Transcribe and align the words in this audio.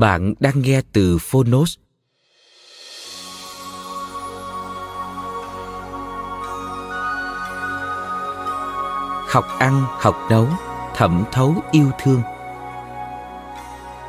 Bạn 0.00 0.34
đang 0.40 0.62
nghe 0.62 0.80
từ 0.92 1.18
Phonos. 1.18 1.76
Học 9.28 9.44
ăn, 9.58 9.84
học 9.88 10.16
nấu, 10.30 10.46
thẩm 10.94 11.24
thấu 11.32 11.54
yêu 11.70 11.90
thương. 12.02 12.22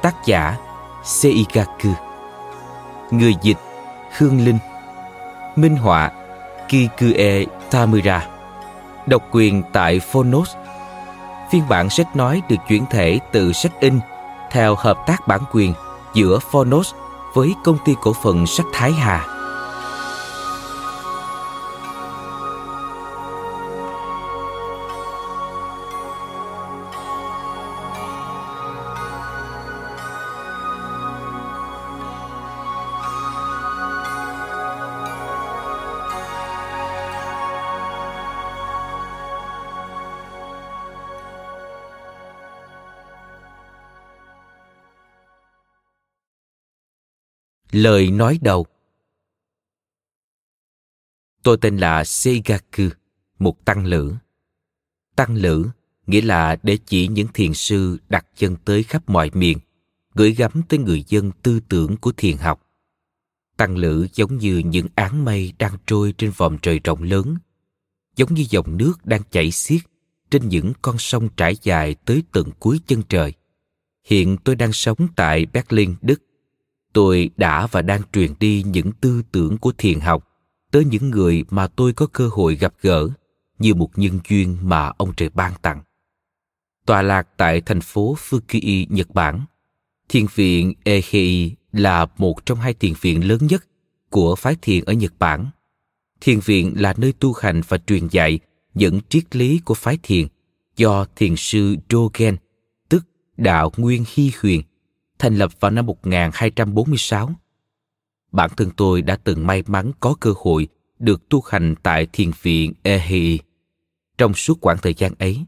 Tác 0.02 0.16
giả 0.26 0.58
Seigaku 1.04 1.90
Người 3.12 3.36
dịch 3.42 3.58
Hương 4.18 4.46
Linh 4.46 4.60
Minh 5.56 5.76
họa 5.76 6.12
Kikue 6.68 7.46
Tamura 7.72 8.28
Độc 9.08 9.24
quyền 9.32 9.64
tại 9.74 10.00
Phonos 10.00 10.50
Phiên 11.52 11.64
bản 11.70 11.90
sách 11.90 12.16
nói 12.16 12.42
được 12.50 12.58
chuyển 12.68 12.86
thể 12.90 13.20
từ 13.32 13.54
sách 13.54 13.80
in 13.80 14.00
theo 14.52 14.76
hợp 14.76 14.98
tác 15.08 15.28
bản 15.28 15.42
quyền 15.52 15.74
giữa 16.14 16.40
Phonos 16.40 16.94
với 17.34 17.56
công 17.64 17.78
ty 17.86 17.96
cổ 18.02 18.14
phần 18.14 18.48
sách 18.48 18.66
Thái 18.74 18.92
Hà. 18.92 19.39
Lời 47.72 48.12
nói 48.12 48.40
đầu 48.42 48.66
Tôi 51.44 51.58
tên 51.62 51.78
là 51.78 52.04
Seigaku, 52.04 52.84
một 53.40 53.66
tăng 53.66 53.86
lữ. 53.86 54.14
Tăng 55.16 55.36
lữ 55.36 55.66
nghĩa 56.08 56.22
là 56.22 56.58
để 56.64 56.78
chỉ 56.86 57.08
những 57.08 57.28
thiền 57.34 57.54
sư 57.54 57.98
đặt 58.10 58.26
chân 58.36 58.56
tới 58.66 58.84
khắp 58.84 59.10
mọi 59.10 59.32
miền, 59.34 59.58
gửi 60.14 60.32
gắm 60.32 60.62
tới 60.70 60.80
người 60.80 61.04
dân 61.08 61.32
tư 61.44 61.60
tưởng 61.70 61.98
của 61.98 62.12
thiền 62.18 62.38
học. 62.38 62.62
Tăng 63.58 63.78
lữ 63.78 64.08
giống 64.14 64.38
như 64.38 64.58
những 64.58 64.88
áng 64.96 65.26
mây 65.26 65.54
đang 65.60 65.78
trôi 65.86 66.14
trên 66.18 66.32
vòm 66.38 66.58
trời 66.58 66.80
rộng 66.84 67.04
lớn, 67.04 67.36
giống 68.16 68.34
như 68.34 68.46
dòng 68.50 68.78
nước 68.78 69.06
đang 69.06 69.22
chảy 69.32 69.52
xiết 69.52 69.82
trên 70.32 70.50
những 70.50 70.74
con 70.82 70.98
sông 70.98 71.30
trải 71.38 71.56
dài 71.62 71.96
tới 72.06 72.24
tận 72.32 72.52
cuối 72.60 72.80
chân 72.88 73.04
trời. 73.10 73.34
Hiện 74.04 74.38
tôi 74.44 74.56
đang 74.56 74.74
sống 74.74 75.08
tại 75.16 75.46
Berlin, 75.46 75.96
Đức 76.02 76.22
tôi 76.94 77.30
đã 77.38 77.68
và 77.68 77.82
đang 77.82 78.02
truyền 78.14 78.34
đi 78.40 78.64
những 78.64 78.92
tư 78.92 79.22
tưởng 79.32 79.58
của 79.58 79.72
thiền 79.78 80.00
học 80.00 80.30
tới 80.72 80.86
những 80.86 81.10
người 81.10 81.44
mà 81.50 81.68
tôi 81.68 81.94
có 81.94 82.08
cơ 82.08 82.30
hội 82.32 82.56
gặp 82.56 82.74
gỡ 82.82 83.10
như 83.60 83.74
một 83.74 83.98
nhân 83.98 84.20
duyên 84.30 84.58
mà 84.62 84.92
ông 84.98 85.14
trời 85.18 85.30
ban 85.30 85.54
tặng. 85.62 85.82
tòa 86.86 87.02
lạc 87.02 87.28
tại 87.38 87.62
thành 87.62 87.82
phố 87.82 88.16
Fukui, 88.30 88.86
Nhật 88.90 89.14
Bản, 89.14 89.46
thiền 90.10 90.26
viện 90.36 90.74
Ehei 90.84 91.56
là 91.72 92.06
một 92.18 92.46
trong 92.46 92.60
hai 92.60 92.74
thiền 92.74 92.94
viện 93.02 93.28
lớn 93.28 93.40
nhất 93.42 93.66
của 94.10 94.36
phái 94.36 94.56
thiền 94.62 94.86
ở 94.86 94.94
Nhật 94.94 95.14
Bản. 95.20 95.50
Thiền 96.22 96.40
viện 96.40 96.74
là 96.76 96.94
nơi 96.98 97.14
tu 97.20 97.34
hành 97.34 97.62
và 97.68 97.78
truyền 97.78 98.08
dạy 98.08 98.40
những 98.74 99.00
triết 99.10 99.36
lý 99.36 99.60
của 99.66 99.74
phái 99.74 99.98
thiền 100.04 100.28
do 100.76 101.06
thiền 101.16 101.36
sư 101.38 101.76
Dogen, 101.90 102.38
tức 102.90 103.06
đạo 103.38 103.72
Nguyên 103.78 104.04
Hy 104.14 104.32
Huyền, 104.42 104.62
thành 105.20 105.36
lập 105.36 105.52
vào 105.60 105.72
năm 105.72 105.86
1246. 105.86 107.32
Bản 108.32 108.50
thân 108.58 108.70
tôi 108.78 109.02
đã 109.02 109.16
từng 109.16 109.48
may 109.48 109.64
mắn 109.68 109.92
có 110.00 110.16
cơ 110.20 110.34
hội 110.38 110.68
được 111.00 111.30
tu 111.30 111.42
hành 111.42 111.76
tại 111.84 112.08
thiền 112.14 112.32
viện 112.42 112.74
Ehi. 112.84 113.40
Trong 114.18 114.34
suốt 114.34 114.58
quãng 114.62 114.78
thời 114.82 114.94
gian 114.94 115.14
ấy, 115.20 115.46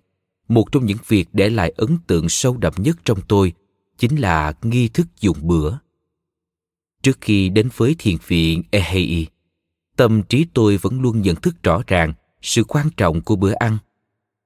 một 0.48 0.72
trong 0.72 0.86
những 0.86 0.98
việc 1.08 1.30
để 1.34 1.50
lại 1.50 1.74
ấn 1.78 1.98
tượng 2.08 2.30
sâu 2.30 2.58
đậm 2.58 2.74
nhất 2.78 2.98
trong 3.06 3.20
tôi 3.28 3.54
chính 3.98 4.16
là 4.16 4.54
nghi 4.62 4.88
thức 4.88 5.08
dùng 5.22 5.38
bữa. 5.42 5.78
Trước 7.02 7.18
khi 7.22 7.50
đến 7.50 7.70
với 7.76 7.96
thiền 8.00 8.18
viện 8.28 8.64
Ehi, 8.72 9.28
tâm 9.96 10.24
trí 10.24 10.46
tôi 10.54 10.78
vẫn 10.78 11.02
luôn 11.02 11.22
nhận 11.22 11.36
thức 11.36 11.64
rõ 11.64 11.82
ràng 11.88 12.14
sự 12.42 12.64
quan 12.64 12.90
trọng 12.98 13.22
của 13.22 13.36
bữa 13.36 13.54
ăn. 13.54 13.78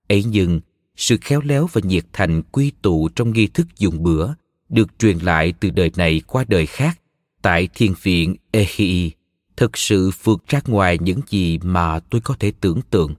Ấy 0.10 0.24
nhưng, 0.24 0.62
sự 0.96 1.18
khéo 1.22 1.42
léo 1.42 1.68
và 1.74 1.82
nhiệt 1.84 2.06
thành 2.14 2.42
quy 2.52 2.72
tụ 2.82 3.10
trong 3.16 3.34
nghi 3.34 3.48
thức 3.48 3.68
dùng 3.78 4.04
bữa 4.04 4.34
được 4.76 5.00
truyền 5.00 5.18
lại 5.18 5.54
từ 5.60 5.70
đời 5.70 5.92
này 5.96 6.22
qua 6.28 6.46
đời 6.48 6.66
khác 6.66 7.00
tại 7.42 7.68
thiền 7.74 7.94
viện 8.02 8.36
Ehi 8.52 9.12
thực 9.58 9.78
sự 9.78 10.12
vượt 10.24 10.48
ra 10.48 10.62
ngoài 10.68 10.98
những 11.02 11.22
gì 11.28 11.60
mà 11.64 12.00
tôi 12.00 12.22
có 12.22 12.36
thể 12.40 12.52
tưởng 12.62 12.82
tượng. 12.90 13.16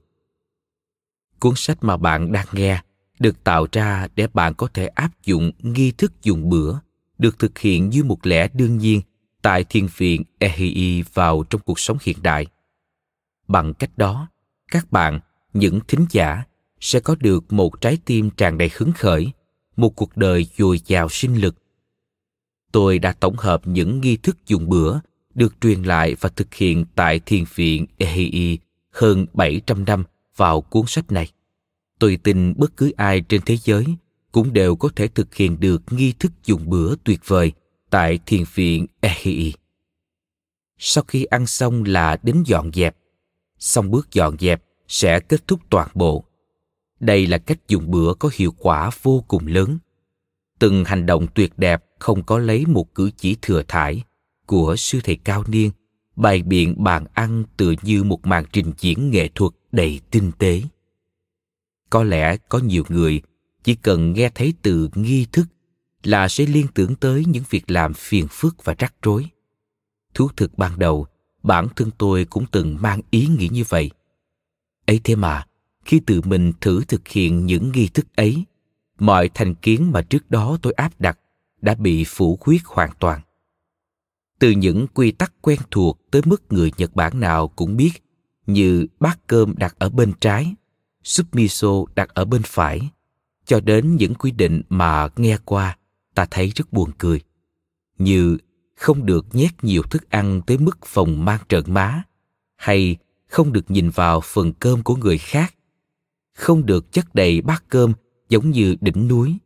Cuốn 1.40 1.52
sách 1.56 1.78
mà 1.80 1.96
bạn 1.96 2.32
đang 2.32 2.46
nghe 2.52 2.80
được 3.18 3.44
tạo 3.44 3.66
ra 3.72 4.08
để 4.16 4.26
bạn 4.34 4.54
có 4.54 4.68
thể 4.74 4.86
áp 4.86 5.10
dụng 5.24 5.52
nghi 5.58 5.90
thức 5.90 6.12
dùng 6.22 6.48
bữa 6.48 6.78
được 7.18 7.38
thực 7.38 7.58
hiện 7.58 7.90
như 7.90 8.04
một 8.04 8.26
lẽ 8.26 8.48
đương 8.54 8.78
nhiên 8.78 9.00
tại 9.42 9.64
thiền 9.64 9.86
viện 9.96 10.22
Ehi 10.38 11.02
vào 11.14 11.44
trong 11.50 11.60
cuộc 11.60 11.80
sống 11.80 11.96
hiện 12.02 12.16
đại. 12.22 12.46
Bằng 13.48 13.74
cách 13.74 13.90
đó, 13.98 14.28
các 14.70 14.92
bạn, 14.92 15.20
những 15.52 15.80
thính 15.88 16.06
giả, 16.10 16.42
sẽ 16.80 17.00
có 17.00 17.14
được 17.20 17.52
một 17.52 17.80
trái 17.80 17.98
tim 18.04 18.30
tràn 18.30 18.58
đầy 18.58 18.70
hứng 18.76 18.92
khởi 18.92 19.32
một 19.76 19.96
cuộc 19.96 20.16
đời 20.16 20.46
dồi 20.58 20.80
dào 20.86 21.08
sinh 21.08 21.40
lực. 21.40 21.56
Tôi 22.72 22.98
đã 22.98 23.12
tổng 23.12 23.36
hợp 23.36 23.62
những 23.64 24.00
nghi 24.00 24.16
thức 24.16 24.36
dùng 24.46 24.68
bữa, 24.68 25.00
được 25.34 25.54
truyền 25.60 25.82
lại 25.82 26.16
và 26.20 26.28
thực 26.28 26.54
hiện 26.54 26.84
tại 26.94 27.20
thiền 27.26 27.44
viện 27.54 27.86
Ehei 27.98 28.58
hơn 28.90 29.26
700 29.32 29.84
năm 29.84 30.04
vào 30.36 30.60
cuốn 30.60 30.84
sách 30.86 31.12
này. 31.12 31.30
Tôi 31.98 32.18
tin 32.22 32.54
bất 32.56 32.76
cứ 32.76 32.92
ai 32.96 33.20
trên 33.20 33.40
thế 33.46 33.56
giới 33.56 33.84
cũng 34.32 34.52
đều 34.52 34.76
có 34.76 34.88
thể 34.96 35.08
thực 35.08 35.34
hiện 35.34 35.60
được 35.60 35.82
nghi 35.90 36.12
thức 36.12 36.32
dùng 36.44 36.70
bữa 36.70 36.94
tuyệt 37.04 37.20
vời 37.26 37.52
tại 37.90 38.18
thiền 38.26 38.44
viện 38.54 38.86
Ehei. 39.00 39.52
Sau 40.78 41.04
khi 41.08 41.24
ăn 41.24 41.46
xong 41.46 41.84
là 41.84 42.16
đến 42.22 42.42
dọn 42.46 42.70
dẹp. 42.72 42.96
Xong 43.58 43.90
bước 43.90 44.12
dọn 44.12 44.36
dẹp 44.38 44.62
sẽ 44.88 45.20
kết 45.20 45.48
thúc 45.48 45.60
toàn 45.70 45.88
bộ 45.94 46.24
đây 47.00 47.26
là 47.26 47.38
cách 47.38 47.68
dùng 47.68 47.90
bữa 47.90 48.14
có 48.14 48.30
hiệu 48.34 48.54
quả 48.58 48.90
vô 49.02 49.24
cùng 49.28 49.46
lớn. 49.46 49.78
Từng 50.58 50.84
hành 50.84 51.06
động 51.06 51.26
tuyệt 51.34 51.58
đẹp 51.58 51.84
không 51.98 52.22
có 52.22 52.38
lấy 52.38 52.66
một 52.66 52.94
cử 52.94 53.10
chỉ 53.16 53.36
thừa 53.42 53.62
thải 53.68 54.02
của 54.46 54.76
sư 54.76 55.00
thầy 55.04 55.16
cao 55.16 55.44
niên, 55.46 55.70
bày 56.16 56.42
biện 56.42 56.84
bàn 56.84 57.04
ăn 57.14 57.44
tựa 57.56 57.74
như 57.82 58.04
một 58.04 58.26
màn 58.26 58.44
trình 58.52 58.72
diễn 58.78 59.10
nghệ 59.10 59.28
thuật 59.28 59.52
đầy 59.72 60.00
tinh 60.10 60.32
tế. 60.38 60.62
Có 61.90 62.04
lẽ 62.04 62.36
có 62.36 62.58
nhiều 62.58 62.84
người 62.88 63.20
chỉ 63.64 63.74
cần 63.74 64.12
nghe 64.12 64.30
thấy 64.34 64.54
từ 64.62 64.88
nghi 64.94 65.26
thức 65.32 65.46
là 66.02 66.28
sẽ 66.28 66.46
liên 66.46 66.66
tưởng 66.74 66.94
tới 66.94 67.24
những 67.24 67.44
việc 67.50 67.70
làm 67.70 67.94
phiền 67.94 68.26
phức 68.30 68.64
và 68.64 68.74
rắc 68.78 68.94
rối. 69.02 69.26
Thú 70.14 70.28
thực 70.36 70.58
ban 70.58 70.78
đầu, 70.78 71.06
bản 71.42 71.68
thân 71.76 71.90
tôi 71.98 72.24
cũng 72.24 72.46
từng 72.52 72.76
mang 72.80 73.00
ý 73.10 73.26
nghĩ 73.26 73.48
như 73.48 73.64
vậy. 73.68 73.90
Ấy 74.86 75.00
thế 75.04 75.16
mà 75.16 75.46
khi 75.86 76.00
tự 76.06 76.20
mình 76.24 76.52
thử 76.60 76.84
thực 76.84 77.08
hiện 77.08 77.46
những 77.46 77.72
nghi 77.72 77.88
thức 77.88 78.06
ấy, 78.16 78.44
mọi 78.98 79.30
thành 79.34 79.54
kiến 79.54 79.92
mà 79.92 80.02
trước 80.02 80.30
đó 80.30 80.58
tôi 80.62 80.72
áp 80.72 81.00
đặt 81.00 81.18
đã 81.60 81.74
bị 81.74 82.04
phủ 82.06 82.36
quyết 82.40 82.64
hoàn 82.64 82.90
toàn. 82.98 83.20
Từ 84.38 84.50
những 84.50 84.86
quy 84.94 85.12
tắc 85.12 85.32
quen 85.40 85.58
thuộc 85.70 86.00
tới 86.10 86.22
mức 86.24 86.42
người 86.50 86.72
nhật 86.76 86.96
bản 86.96 87.20
nào 87.20 87.48
cũng 87.48 87.76
biết 87.76 87.90
như 88.46 88.86
bát 89.00 89.18
cơm 89.26 89.54
đặt 89.56 89.74
ở 89.78 89.88
bên 89.88 90.12
trái 90.20 90.54
súp 91.04 91.34
miso 91.34 91.84
đặt 91.94 92.08
ở 92.14 92.24
bên 92.24 92.42
phải, 92.44 92.90
cho 93.44 93.60
đến 93.60 93.96
những 93.96 94.14
quy 94.14 94.30
định 94.30 94.62
mà 94.68 95.08
nghe 95.16 95.38
qua, 95.44 95.78
ta 96.14 96.26
thấy 96.30 96.52
rất 96.54 96.72
buồn 96.72 96.90
cười. 96.98 97.20
Như 97.98 98.36
không 98.76 99.06
được 99.06 99.26
nhét 99.32 99.64
nhiều 99.64 99.82
thức 99.82 100.10
ăn 100.10 100.40
tới 100.46 100.58
mức 100.58 100.78
phòng 100.84 101.24
mang 101.24 101.40
trợn 101.48 101.64
má, 101.66 102.02
hay 102.56 102.96
không 103.28 103.52
được 103.52 103.70
nhìn 103.70 103.90
vào 103.90 104.20
phần 104.20 104.52
cơm 104.52 104.82
của 104.82 104.96
người 104.96 105.18
khác 105.18 105.55
không 106.36 106.66
được 106.66 106.92
chất 106.92 107.14
đầy 107.14 107.40
bát 107.40 107.64
cơm 107.68 107.92
giống 108.28 108.50
như 108.50 108.76
đỉnh 108.80 109.08
núi. 109.08 109.36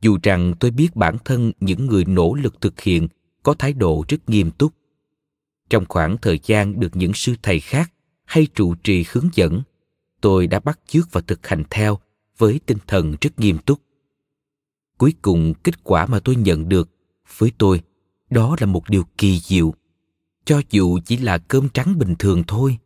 Dù 0.00 0.18
rằng 0.22 0.54
tôi 0.60 0.70
biết 0.70 0.96
bản 0.96 1.16
thân 1.24 1.52
những 1.60 1.86
người 1.86 2.04
nỗ 2.04 2.34
lực 2.34 2.60
thực 2.60 2.80
hiện 2.80 3.08
có 3.42 3.54
thái 3.54 3.72
độ 3.72 4.04
rất 4.08 4.28
nghiêm 4.28 4.50
túc. 4.50 4.72
Trong 5.70 5.84
khoảng 5.88 6.16
thời 6.22 6.40
gian 6.44 6.80
được 6.80 6.96
những 6.96 7.12
sư 7.14 7.34
thầy 7.42 7.60
khác 7.60 7.92
hay 8.24 8.46
trụ 8.54 8.74
trì 8.74 9.04
hướng 9.12 9.28
dẫn, 9.34 9.62
tôi 10.20 10.46
đã 10.46 10.60
bắt 10.60 10.80
chước 10.86 11.12
và 11.12 11.20
thực 11.20 11.46
hành 11.46 11.62
theo 11.70 11.98
với 12.38 12.60
tinh 12.66 12.78
thần 12.86 13.14
rất 13.20 13.40
nghiêm 13.40 13.58
túc. 13.58 13.80
Cuối 14.98 15.14
cùng, 15.22 15.54
kết 15.62 15.84
quả 15.84 16.06
mà 16.06 16.20
tôi 16.20 16.36
nhận 16.36 16.68
được 16.68 16.90
với 17.38 17.52
tôi, 17.58 17.80
đó 18.30 18.56
là 18.60 18.66
một 18.66 18.90
điều 18.90 19.04
kỳ 19.18 19.38
diệu. 19.40 19.74
Cho 20.44 20.60
dù 20.70 20.98
chỉ 21.04 21.16
là 21.16 21.38
cơm 21.38 21.68
trắng 21.68 21.98
bình 21.98 22.14
thường 22.18 22.42
thôi, 22.46 22.78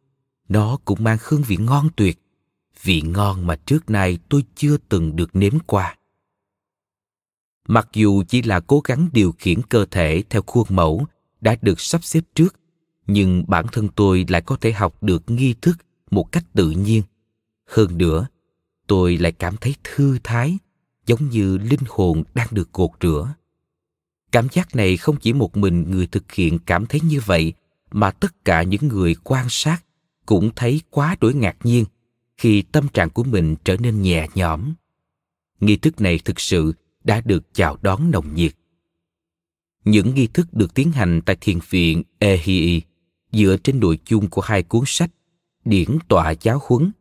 nó 0.49 0.79
cũng 0.85 1.05
mang 1.05 1.19
hương 1.21 1.43
vị 1.43 1.57
ngon 1.57 1.89
tuyệt 1.97 2.19
vị 2.82 3.02
ngon 3.02 3.46
mà 3.46 3.56
trước 3.56 3.90
nay 3.90 4.19
tôi 4.28 4.44
chưa 4.55 4.76
từng 4.88 5.17
được 5.17 5.37
nếm 5.37 5.58
qua. 5.67 5.96
Mặc 7.69 7.88
dù 7.93 8.23
chỉ 8.28 8.43
là 8.43 8.61
cố 8.61 8.81
gắng 8.84 9.08
điều 9.12 9.32
khiển 9.38 9.62
cơ 9.62 9.87
thể 9.90 10.23
theo 10.31 10.43
khuôn 10.46 10.67
mẫu 10.70 11.06
đã 11.40 11.56
được 11.62 11.81
sắp 11.81 12.05
xếp 12.05 12.20
trước, 12.34 12.56
nhưng 13.06 13.44
bản 13.49 13.67
thân 13.73 13.88
tôi 13.88 14.25
lại 14.28 14.40
có 14.40 14.56
thể 14.61 14.73
học 14.73 15.02
được 15.02 15.31
nghi 15.31 15.55
thức 15.61 15.76
một 16.11 16.32
cách 16.32 16.44
tự 16.55 16.70
nhiên. 16.70 17.02
Hơn 17.67 17.99
nữa, 17.99 18.26
tôi 18.87 19.17
lại 19.17 19.32
cảm 19.32 19.56
thấy 19.56 19.75
thư 19.84 20.19
thái, 20.25 20.58
giống 21.06 21.28
như 21.28 21.58
linh 21.58 21.81
hồn 21.88 22.25
đang 22.34 22.49
được 22.50 22.73
gột 22.73 22.90
rửa. 23.00 23.34
Cảm 24.32 24.49
giác 24.52 24.76
này 24.76 24.96
không 24.96 25.17
chỉ 25.17 25.32
một 25.32 25.56
mình 25.56 25.90
người 25.90 26.06
thực 26.06 26.32
hiện 26.32 26.58
cảm 26.67 26.87
thấy 26.87 27.00
như 27.00 27.20
vậy, 27.26 27.52
mà 27.90 28.11
tất 28.11 28.44
cả 28.44 28.62
những 28.62 28.88
người 28.88 29.17
quan 29.25 29.46
sát 29.49 29.84
cũng 30.26 30.50
thấy 30.56 30.81
quá 30.90 31.17
đổi 31.20 31.34
ngạc 31.34 31.56
nhiên 31.64 31.84
khi 32.37 32.62
tâm 32.62 32.88
trạng 32.88 33.11
của 33.11 33.25
mình 33.25 33.56
trở 33.65 33.77
nên 33.77 34.03
nhẹ 34.03 34.29
nhõm. 34.35 34.75
Nghi 35.61 35.77
thức 35.77 36.00
này 36.00 36.19
thực 36.25 36.41
sự 36.41 36.73
đã 37.05 37.21
được 37.21 37.55
chào 37.55 37.77
đón 37.83 38.11
nồng 38.11 38.35
nhiệt. 38.35 38.53
Những 39.85 40.15
nghi 40.15 40.27
thức 40.27 40.55
được 40.55 40.75
tiến 40.75 40.93
hành 40.93 41.21
tại 41.27 41.37
thiền 41.41 41.59
viện 41.71 42.03
Ehii, 42.19 42.83
dựa 43.33 43.56
trên 43.65 43.81
nội 43.81 43.99
chung 44.05 44.31
của 44.31 44.41
hai 44.41 44.62
cuốn 44.62 44.83
sách 44.87 45.11
điển 45.65 45.99
tọa 46.09 46.35
giáo 46.41 46.61
huấn, 46.67 46.93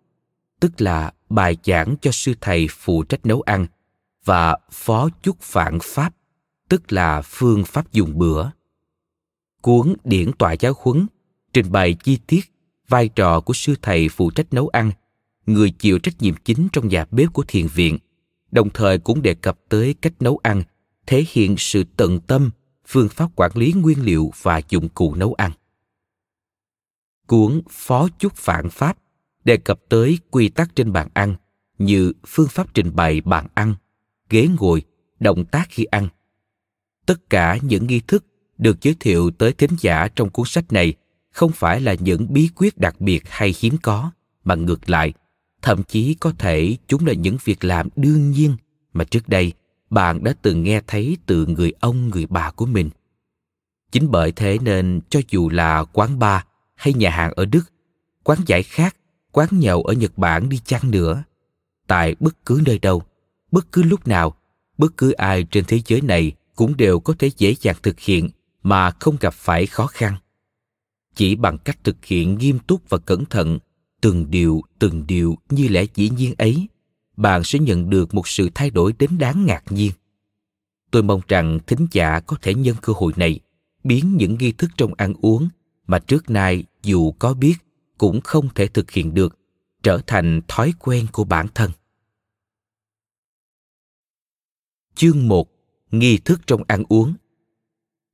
tức 0.60 0.82
là 0.82 1.14
bài 1.30 1.58
giảng 1.64 1.96
cho 2.02 2.12
sư 2.12 2.34
thầy 2.42 2.68
phụ 2.72 3.04
trách 3.04 3.26
nấu 3.26 3.42
ăn, 3.42 3.68
và 4.26 4.58
phó 4.72 5.10
chúc 5.24 5.42
phản 5.42 5.80
pháp, 5.84 6.16
tức 6.70 6.92
là 6.92 7.22
phương 7.22 7.64
pháp 7.66 7.92
dùng 7.92 8.18
bữa. 8.18 8.50
Cuốn 9.62 9.96
điển 10.04 10.32
tọa 10.34 10.54
giáo 10.54 10.74
huấn 10.78 11.08
trình 11.54 11.72
bày 11.72 11.94
chi 11.94 12.18
tiết 12.28 12.54
vai 12.88 13.10
trò 13.10 13.42
của 13.42 13.54
sư 13.54 13.76
thầy 13.82 14.10
phụ 14.10 14.32
trách 14.32 14.54
nấu 14.54 14.68
ăn 14.68 14.92
người 15.46 15.72
chịu 15.72 16.00
trách 16.00 16.22
nhiệm 16.22 16.36
chính 16.46 16.68
trong 16.74 16.88
nhà 16.88 17.06
bếp 17.12 17.34
của 17.34 17.44
thiền 17.48 17.68
viện, 17.68 17.98
đồng 18.52 18.70
thời 18.70 18.98
cũng 18.98 19.22
đề 19.22 19.34
cập 19.34 19.60
tới 19.70 19.96
cách 20.02 20.14
nấu 20.20 20.40
ăn, 20.44 20.64
thể 21.08 21.26
hiện 21.32 21.56
sự 21.58 21.84
tận 21.98 22.20
tâm, 22.20 22.52
phương 22.88 23.10
pháp 23.10 23.30
quản 23.36 23.52
lý 23.56 23.74
nguyên 23.74 24.06
liệu 24.06 24.32
và 24.42 24.62
dụng 24.70 24.90
cụ 24.90 25.16
nấu 25.16 25.34
ăn. 25.34 25.52
Cuốn 27.28 27.62
phó 27.70 28.08
chúc 28.20 28.36
phản 28.36 28.70
pháp 28.70 28.98
đề 29.46 29.58
cập 29.58 29.80
tới 29.90 30.20
quy 30.32 30.50
tắc 30.50 30.76
trên 30.76 30.94
bàn 30.94 31.10
ăn 31.14 31.36
như 31.78 32.14
phương 32.28 32.48
pháp 32.48 32.74
trình 32.74 32.96
bày 32.96 33.22
bàn 33.22 33.48
ăn, 33.54 33.76
ghế 34.30 34.48
ngồi, 34.60 34.84
động 35.20 35.46
tác 35.46 35.68
khi 35.70 35.84
ăn. 35.84 36.08
Tất 37.06 37.30
cả 37.30 37.58
những 37.62 37.88
nghi 37.88 38.02
thức 38.08 38.26
được 38.58 38.82
giới 38.82 38.96
thiệu 39.00 39.32
tới 39.32 39.54
thính 39.54 39.72
giả 39.80 40.08
trong 40.16 40.30
cuốn 40.30 40.46
sách 40.46 40.74
này 40.74 40.94
không 41.32 41.52
phải 41.52 41.82
là 41.82 41.96
những 42.00 42.34
bí 42.34 42.50
quyết 42.56 42.78
đặc 42.78 43.02
biệt 43.02 43.24
hay 43.30 43.54
hiếm 43.60 43.78
có, 43.82 44.12
mà 44.44 44.56
ngược 44.56 44.90
lại 44.90 45.14
thậm 45.66 45.84
chí 45.84 46.14
có 46.14 46.34
thể 46.38 46.78
chúng 46.88 47.06
là 47.06 47.14
những 47.14 47.38
việc 47.44 47.64
làm 47.64 47.90
đương 47.96 48.32
nhiên 48.32 48.56
mà 48.94 49.04
trước 49.04 49.30
đây 49.30 49.54
bạn 49.90 50.24
đã 50.24 50.34
từng 50.42 50.64
nghe 50.64 50.82
thấy 50.88 51.18
từ 51.26 51.46
người 51.46 51.74
ông, 51.80 52.10
người 52.10 52.26
bà 52.26 52.52
của 52.52 52.66
mình. 52.66 52.90
Chính 53.92 54.12
bởi 54.12 54.32
thế 54.32 54.58
nên 54.62 55.02
cho 55.10 55.20
dù 55.30 55.50
là 55.50 55.84
quán 55.84 56.20
bar 56.20 56.42
hay 56.76 56.94
nhà 56.94 57.10
hàng 57.10 57.32
ở 57.36 57.46
đức, 57.46 57.64
quán 58.24 58.40
giải 58.46 58.64
khác 58.64 58.96
quán 59.32 59.48
nhậu 59.52 59.84
ở 59.84 59.94
nhật 59.94 60.18
bản 60.18 60.50
đi 60.50 60.60
chăng 60.66 60.92
nữa, 60.92 61.24
tại 61.88 62.16
bất 62.20 62.46
cứ 62.46 62.62
nơi 62.66 62.80
đâu, 62.80 63.04
bất 63.52 63.72
cứ 63.72 63.84
lúc 63.84 64.08
nào, 64.08 64.36
bất 64.78 64.98
cứ 64.98 65.12
ai 65.12 65.44
trên 65.44 65.66
thế 65.68 65.82
giới 65.86 66.02
này 66.02 66.32
cũng 66.56 66.78
đều 66.78 67.00
có 67.00 67.14
thể 67.20 67.32
dễ 67.38 67.56
dàng 67.62 67.76
thực 67.84 68.00
hiện 68.00 68.30
mà 68.64 68.92
không 68.92 69.18
gặp 69.20 69.34
phải 69.34 69.66
khó 69.66 69.88
khăn. 69.88 70.16
Chỉ 71.16 71.36
bằng 71.36 71.58
cách 71.58 71.84
thực 71.84 72.06
hiện 72.06 72.38
nghiêm 72.38 72.60
túc 72.60 72.90
và 72.90 72.98
cẩn 72.98 73.26
thận 73.26 73.60
từng 74.06 74.32
điều 74.32 74.62
từng 74.80 75.08
điều 75.08 75.36
như 75.50 75.68
lẽ 75.68 75.86
dĩ 75.96 76.10
nhiên 76.10 76.34
ấy, 76.38 76.68
bạn 77.18 77.44
sẽ 77.44 77.60
nhận 77.60 77.90
được 77.90 78.14
một 78.14 78.28
sự 78.28 78.50
thay 78.56 78.70
đổi 78.70 78.94
đến 79.00 79.18
đáng 79.18 79.46
ngạc 79.46 79.64
nhiên. 79.70 79.92
Tôi 80.92 81.04
mong 81.04 81.22
rằng 81.28 81.60
thính 81.68 81.88
giả 81.92 82.20
có 82.20 82.38
thể 82.42 82.54
nhân 82.54 82.76
cơ 82.82 82.94
hội 82.96 83.14
này 83.16 83.40
biến 83.84 84.18
những 84.18 84.38
nghi 84.40 84.52
thức 84.52 84.72
trong 84.78 84.94
ăn 84.94 85.14
uống 85.22 85.50
mà 85.88 86.00
trước 86.00 86.30
nay 86.30 86.64
dù 86.84 87.12
có 87.12 87.34
biết 87.34 87.56
cũng 87.98 88.22
không 88.22 88.50
thể 88.56 88.68
thực 88.68 88.92
hiện 88.92 89.14
được, 89.14 89.38
trở 89.84 90.02
thành 90.08 90.42
thói 90.48 90.74
quen 90.80 91.08
của 91.12 91.24
bản 91.24 91.48
thân. 91.56 91.72
Chương 94.96 95.28
1 95.28 95.48
nghi 95.92 96.18
thức 96.18 96.42
trong 96.48 96.64
ăn 96.68 96.84
uống. 96.90 97.14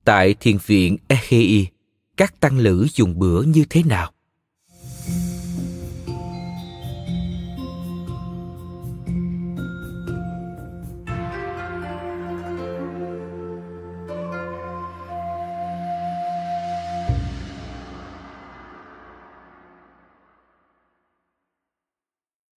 Tại 0.04 0.34
thiền 0.34 0.58
viện 0.66 0.98
Ehei, 1.08 1.68
các 2.18 2.40
tăng 2.40 2.58
lữ 2.58 2.88
dùng 2.94 3.20
bữa 3.20 3.44
như 3.44 3.66
thế 3.70 3.84
nào? 3.84 4.12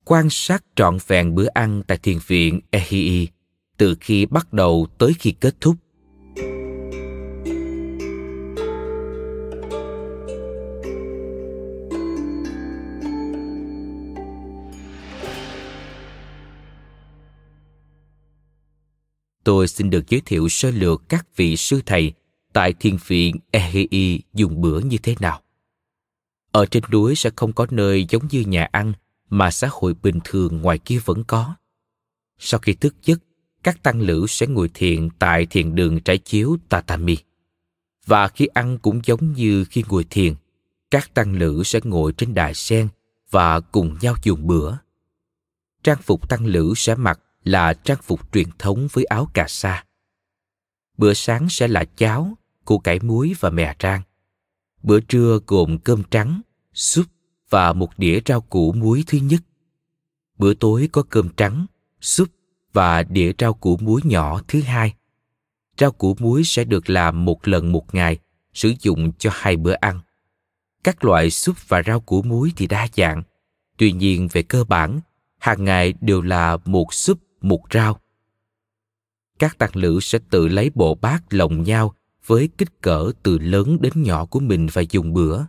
Quan 0.04 0.30
sát 0.30 0.64
trọn 0.76 0.98
vẹn 1.06 1.34
bữa 1.34 1.46
ăn 1.54 1.82
tại 1.86 1.98
thiền 1.98 2.18
viện 2.26 2.60
Ehii 2.70 3.28
từ 3.76 3.94
khi 4.00 4.26
bắt 4.26 4.52
đầu 4.52 4.86
tới 4.98 5.12
khi 5.18 5.34
kết 5.40 5.54
thúc. 5.60 5.76
Tôi 19.44 19.68
xin 19.68 19.90
được 19.90 20.08
giới 20.08 20.20
thiệu 20.26 20.48
sơ 20.48 20.70
lược 20.70 21.02
các 21.08 21.26
vị 21.36 21.56
sư 21.56 21.80
thầy 21.86 22.12
tại 22.52 22.72
thiền 22.72 22.96
viện 23.06 23.36
Ehii 23.50 24.20
dùng 24.34 24.60
bữa 24.60 24.80
như 24.80 24.96
thế 25.02 25.14
nào. 25.20 25.40
Ở 26.52 26.66
trên 26.66 26.82
núi 26.92 27.14
sẽ 27.14 27.30
không 27.36 27.52
có 27.52 27.66
nơi 27.70 28.06
giống 28.08 28.22
như 28.30 28.40
nhà 28.40 28.68
ăn 28.72 28.92
mà 29.34 29.50
xã 29.50 29.68
hội 29.70 29.94
bình 30.02 30.18
thường 30.24 30.62
ngoài 30.62 30.78
kia 30.78 30.98
vẫn 31.04 31.24
có. 31.24 31.54
Sau 32.38 32.60
khi 32.60 32.74
thức 32.74 32.94
giấc, 33.02 33.18
các 33.62 33.82
tăng 33.82 34.00
lữ 34.00 34.26
sẽ 34.28 34.46
ngồi 34.46 34.70
thiền 34.74 35.08
tại 35.18 35.46
thiền 35.46 35.74
đường 35.74 36.00
trải 36.00 36.18
chiếu 36.18 36.56
tatami. 36.68 37.16
Và 38.06 38.28
khi 38.28 38.46
ăn 38.46 38.78
cũng 38.78 39.00
giống 39.04 39.32
như 39.32 39.64
khi 39.64 39.84
ngồi 39.88 40.04
thiền, 40.10 40.34
các 40.90 41.14
tăng 41.14 41.32
lữ 41.32 41.62
sẽ 41.64 41.80
ngồi 41.84 42.12
trên 42.12 42.34
đài 42.34 42.54
sen 42.54 42.88
và 43.30 43.60
cùng 43.60 43.96
nhau 44.00 44.14
dùng 44.22 44.46
bữa. 44.46 44.76
Trang 45.82 46.02
phục 46.02 46.28
tăng 46.28 46.46
lữ 46.46 46.72
sẽ 46.76 46.94
mặc 46.94 47.20
là 47.44 47.74
trang 47.74 47.98
phục 48.02 48.32
truyền 48.32 48.48
thống 48.58 48.88
với 48.92 49.04
áo 49.04 49.30
cà 49.34 49.46
sa. 49.48 49.84
Bữa 50.96 51.14
sáng 51.14 51.48
sẽ 51.50 51.68
là 51.68 51.84
cháo, 51.96 52.38
củ 52.64 52.78
cải 52.78 53.00
muối 53.00 53.34
và 53.40 53.50
mè 53.50 53.76
rang. 53.82 54.02
Bữa 54.82 55.00
trưa 55.00 55.38
gồm 55.46 55.78
cơm 55.78 56.02
trắng, 56.10 56.40
súp 56.74 57.06
và 57.50 57.72
một 57.72 57.98
đĩa 57.98 58.20
rau 58.26 58.40
củ 58.40 58.72
muối 58.72 59.04
thứ 59.06 59.18
nhất. 59.18 59.40
Bữa 60.38 60.54
tối 60.54 60.88
có 60.92 61.02
cơm 61.02 61.28
trắng, 61.28 61.66
súp 62.00 62.28
và 62.72 63.02
đĩa 63.02 63.32
rau 63.38 63.54
củ 63.54 63.76
muối 63.76 64.00
nhỏ 64.04 64.40
thứ 64.48 64.60
hai. 64.60 64.94
Rau 65.78 65.92
củ 65.92 66.16
muối 66.18 66.44
sẽ 66.44 66.64
được 66.64 66.90
làm 66.90 67.24
một 67.24 67.48
lần 67.48 67.72
một 67.72 67.94
ngày, 67.94 68.18
sử 68.54 68.72
dụng 68.80 69.12
cho 69.18 69.30
hai 69.32 69.56
bữa 69.56 69.74
ăn. 69.74 70.00
Các 70.84 71.04
loại 71.04 71.30
súp 71.30 71.68
và 71.68 71.82
rau 71.86 72.00
củ 72.00 72.22
muối 72.22 72.52
thì 72.56 72.66
đa 72.66 72.88
dạng. 72.96 73.22
Tuy 73.76 73.92
nhiên 73.92 74.28
về 74.32 74.42
cơ 74.42 74.64
bản, 74.64 75.00
hàng 75.38 75.64
ngày 75.64 75.94
đều 76.00 76.22
là 76.22 76.56
một 76.64 76.94
súp 76.94 77.18
một 77.40 77.60
rau 77.74 78.00
các 79.38 79.58
tăng 79.58 79.76
lữ 79.76 80.00
sẽ 80.00 80.18
tự 80.30 80.48
lấy 80.48 80.70
bộ 80.74 80.94
bát 80.94 81.22
lồng 81.30 81.62
nhau 81.62 81.94
với 82.26 82.48
kích 82.58 82.80
cỡ 82.80 83.12
từ 83.22 83.38
lớn 83.38 83.78
đến 83.80 83.92
nhỏ 84.02 84.24
của 84.24 84.40
mình 84.40 84.68
và 84.72 84.82
dùng 84.90 85.12
bữa 85.12 85.40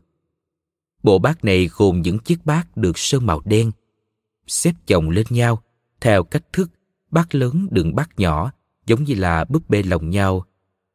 bộ 1.05 1.19
bát 1.19 1.45
này 1.45 1.69
gồm 1.75 2.01
những 2.01 2.19
chiếc 2.19 2.45
bát 2.45 2.77
được 2.77 2.97
sơn 2.97 3.25
màu 3.25 3.41
đen 3.45 3.71
xếp 4.47 4.73
chồng 4.87 5.09
lên 5.09 5.25
nhau 5.29 5.63
theo 6.01 6.23
cách 6.23 6.53
thức 6.53 6.71
bát 7.11 7.35
lớn 7.35 7.67
đựng 7.71 7.95
bát 7.95 8.09
nhỏ 8.19 8.51
giống 8.85 9.03
như 9.03 9.15
là 9.15 9.45
búp 9.49 9.69
bê 9.69 9.83
lồng 9.83 10.09
nhau 10.09 10.45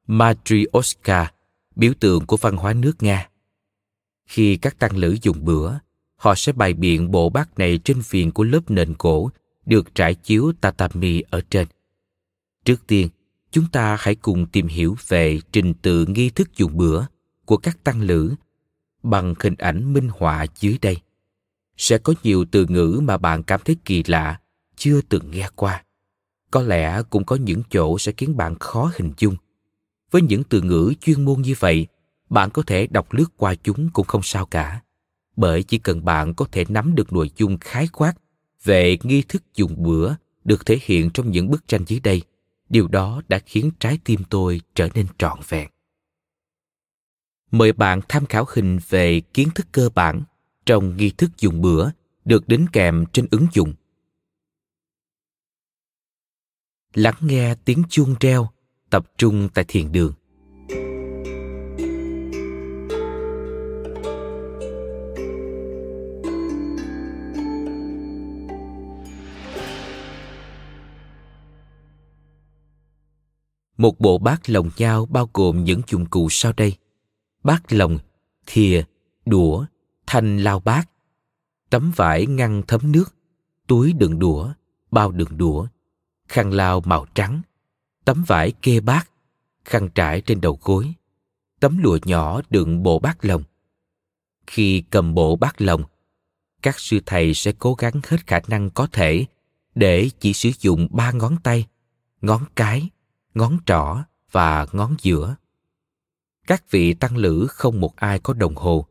Matryoshka, 0.07 1.33
biểu 1.77 1.93
tượng 2.01 2.27
của 2.27 2.37
văn 2.37 2.57
hóa 2.57 2.73
nước 2.73 3.03
Nga. 3.03 3.29
Khi 4.27 4.57
các 4.57 4.79
tăng 4.79 4.97
lữ 4.97 5.17
dùng 5.23 5.45
bữa, 5.45 5.79
họ 6.17 6.35
sẽ 6.35 6.53
bày 6.53 6.73
biện 6.73 7.11
bộ 7.11 7.29
bát 7.29 7.59
này 7.59 7.79
trên 7.85 8.03
viền 8.11 8.31
của 8.31 8.45
lớp 8.45 8.61
nền 8.71 8.95
cổ 8.95 9.31
được 9.67 9.95
trải 9.95 10.15
chiếu 10.15 10.53
tatami 10.61 11.23
ở 11.31 11.41
trên. 11.51 11.67
Trước 12.65 12.87
tiên, 12.87 13.09
chúng 13.51 13.65
ta 13.73 13.97
hãy 14.01 14.15
cùng 14.15 14.47
tìm 14.47 14.67
hiểu 14.67 14.97
về 15.09 15.41
trình 15.53 15.75
tự 15.75 16.07
nghi 16.07 16.31
thức 16.31 16.57
dùng 16.57 16.77
bữa 16.77 17.05
của 17.45 17.57
các 17.57 17.85
tăng 17.85 18.01
lữ 18.01 18.35
bằng 19.03 19.35
hình 19.41 19.55
ảnh 19.59 19.93
minh 19.93 20.09
họa 20.09 20.47
dưới 20.61 20.79
đây. 20.83 20.97
Sẽ 21.77 21.99
có 21.99 22.15
nhiều 22.23 22.45
từ 22.51 22.67
ngữ 22.69 23.01
mà 23.03 23.17
bạn 23.17 23.43
cảm 23.43 23.61
thấy 23.65 23.77
kỳ 23.85 24.03
lạ, 24.07 24.41
chưa 24.77 25.01
từng 25.09 25.31
nghe 25.31 25.49
qua. 25.55 25.85
Có 26.51 26.63
lẽ 26.63 27.03
cũng 27.11 27.25
có 27.25 27.37
những 27.37 27.63
chỗ 27.71 27.99
sẽ 27.99 28.13
khiến 28.17 28.37
bạn 28.37 28.59
khó 28.59 28.93
hình 28.95 29.13
dung. 29.19 29.37
Với 30.11 30.23
những 30.23 30.43
từ 30.45 30.63
ngữ 30.63 30.93
chuyên 31.01 31.25
môn 31.25 31.43
như 31.43 31.55
vậy, 31.59 31.87
bạn 32.29 32.51
có 32.51 32.63
thể 32.63 32.87
đọc 32.87 33.13
lướt 33.13 33.27
qua 33.37 33.55
chúng 33.55 33.91
cũng 33.93 34.07
không 34.07 34.23
sao 34.23 34.47
cả. 34.47 34.83
Bởi 35.37 35.63
chỉ 35.63 35.79
cần 35.79 36.05
bạn 36.05 36.35
có 36.35 36.45
thể 36.53 36.65
nắm 36.69 36.95
được 36.95 37.13
nội 37.13 37.31
dung 37.37 37.59
khái 37.59 37.89
quát 37.93 38.15
về 38.65 38.99
nghi 39.03 39.23
thức 39.23 39.43
dùng 39.55 39.83
bữa 39.83 40.15
được 40.45 40.67
thể 40.67 40.79
hiện 40.83 41.11
trong 41.11 41.31
những 41.31 41.51
bức 41.51 41.69
tranh 41.69 41.85
dưới 41.87 42.01
đây, 42.01 42.23
điều 42.69 42.89
đó 42.89 43.23
đã 43.29 43.39
khiến 43.39 43.71
trái 43.81 43.99
tim 44.05 44.21
tôi 44.31 44.61
trở 44.75 44.89
nên 44.95 45.07
trọn 45.19 45.39
vẹn. 45.49 45.69
Mời 47.51 47.73
bạn 47.73 48.01
tham 48.09 48.27
khảo 48.27 48.45
hình 48.49 48.79
về 48.89 49.21
kiến 49.21 49.49
thức 49.55 49.67
cơ 49.73 49.89
bản 49.95 50.23
trong 50.67 50.97
nghi 50.97 51.11
thức 51.11 51.31
dùng 51.39 51.61
bữa 51.61 51.91
được 52.25 52.49
đính 52.49 52.67
kèm 52.73 53.05
trên 53.13 53.27
ứng 53.31 53.47
dụng. 53.53 53.75
Lắng 56.95 57.15
nghe 57.21 57.55
tiếng 57.65 57.83
chuông 57.89 58.15
reo, 58.21 58.49
tập 58.91 59.07
trung 59.19 59.49
tại 59.55 59.65
thiền 59.69 59.93
đường. 59.93 60.13
Một 73.77 74.01
bộ 74.01 74.19
bát 74.19 74.51
lồng 74.51 74.71
nhau 74.77 75.07
bao 75.07 75.31
gồm 75.35 75.65
những 75.65 75.81
dụng 75.89 76.07
cụ 76.07 76.29
sau 76.31 76.53
đây. 76.57 76.80
Bát 77.43 77.73
lồng, 77.73 77.99
thìa, 78.47 78.83
đũa, 79.27 79.67
thanh 80.07 80.39
lao 80.39 80.61
bát, 80.61 80.91
tấm 81.71 81.93
vải 81.97 82.27
ngăn 82.27 82.63
thấm 82.69 82.93
nước, 82.93 83.15
túi 83.67 83.93
đựng 83.93 84.19
đũa, 84.19 84.53
bao 84.91 85.13
đựng 85.13 85.37
đũa, 85.37 85.67
khăn 86.29 86.53
lao 86.53 86.81
màu 86.81 87.07
trắng, 87.15 87.43
tấm 88.05 88.25
vải 88.27 88.53
kê 88.63 88.81
bát, 88.81 89.11
khăn 89.65 89.89
trải 89.95 90.21
trên 90.21 90.41
đầu 90.41 90.59
gối, 90.63 90.95
tấm 91.61 91.79
lụa 91.79 91.99
nhỏ 92.05 92.41
đựng 92.51 92.83
bộ 92.83 92.99
bát 92.99 93.25
lồng. 93.25 93.43
Khi 94.47 94.85
cầm 94.91 95.15
bộ 95.15 95.37
bát 95.37 95.63
lồng, 95.63 95.83
các 96.63 96.79
sư 96.79 97.01
thầy 97.07 97.35
sẽ 97.35 97.53
cố 97.59 97.75
gắng 97.75 98.01
hết 98.07 98.27
khả 98.27 98.41
năng 98.49 98.71
có 98.71 98.87
thể 98.93 99.27
để 99.75 100.11
chỉ 100.21 100.33
sử 100.33 100.51
dụng 100.61 100.89
ba 100.91 101.13
ngón 101.13 101.37
tay, 101.43 101.67
ngón 102.21 102.45
cái, 102.57 102.89
ngón 103.35 103.59
trỏ 103.67 103.97
và 104.31 104.67
ngón 104.73 104.97
giữa. 105.03 105.37
Các 106.51 106.71
vị 106.71 106.95
tăng 106.95 107.17
lữ 107.17 107.47
không 107.51 107.81
một 107.81 107.97
ai 107.97 108.19
có 108.19 108.35
đồng 108.35 108.55
hồ. 108.55 108.87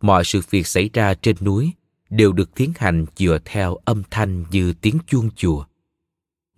Mọi 0.00 0.24
sự 0.24 0.40
việc 0.50 0.66
xảy 0.66 0.90
ra 0.92 1.14
trên 1.14 1.36
núi 1.40 1.72
đều 2.10 2.32
được 2.32 2.54
tiến 2.54 2.72
hành 2.76 3.06
dựa 3.16 3.38
theo 3.44 3.76
âm 3.84 4.02
thanh 4.10 4.44
như 4.50 4.72
tiếng 4.72 4.98
chuông 5.06 5.30
chùa. 5.36 5.64